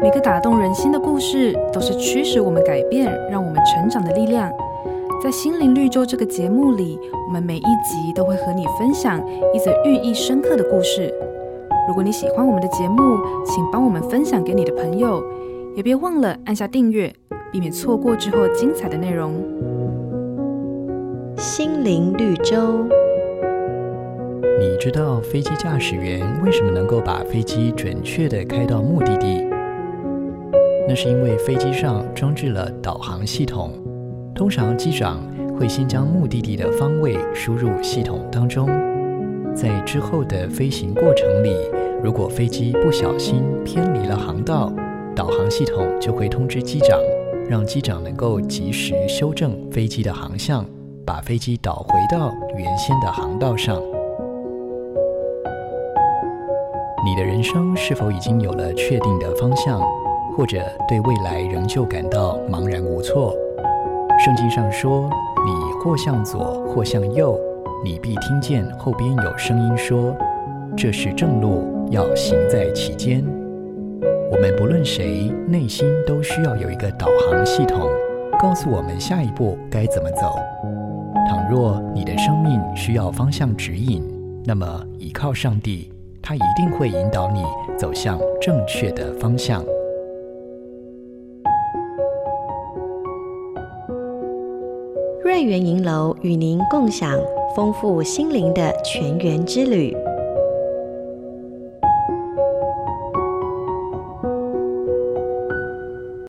[0.00, 4.48] 每个打动人心的故事，都是驱使我们改变、让我们成长的力量。
[5.20, 9.20] 在心灵绿洲这个节目里，我们每一集都会和你分享
[9.52, 11.12] 一则寓意深刻的故事。
[11.88, 15.20] 如果你喜欢我们的节目，请帮我们分享给你的朋友，
[15.74, 17.12] 也别忘了按下订阅，
[17.50, 19.34] 避免错过之后精彩的内容。
[21.36, 22.86] 心灵绿洲。
[24.60, 29.47] 你知道飞机驾驶员为什么能够把飞机准确的开到目的地？
[30.88, 33.72] 那是因为飞机上装置了导航系统。
[34.34, 35.20] 通常机长
[35.58, 38.68] 会先将目的地的方位输入系统当中，
[39.54, 41.52] 在之后的飞行过程里，
[42.02, 44.72] 如果飞机不小心偏离了航道，
[45.14, 46.98] 导航系统就会通知机长，
[47.50, 50.64] 让机长能够及时修正飞机的航向，
[51.04, 53.82] 把飞机导回到原先的航道上。
[57.04, 59.80] 你的人生是否已经有了确定的方向，
[60.38, 63.34] 或者对未来仍旧感到茫然无措？
[64.24, 65.10] 圣经上说
[65.44, 67.36] ：“你或向左，或向右，
[67.84, 70.16] 你必听见后边有声音说
[70.78, 73.24] ：‘这是正路，要行在其间。’”
[74.30, 77.90] 我们不论谁，内心都需要有一个导航系统，
[78.40, 80.36] 告诉我们下一步该怎么走。
[81.28, 84.04] 倘若你的生命需要方向指引，
[84.44, 87.42] 那么依靠上帝，他一定会引导你
[87.76, 89.64] 走向正确的方向。
[95.28, 97.14] 瑞园银楼与您共享
[97.54, 99.94] 丰富心灵的泉源之旅。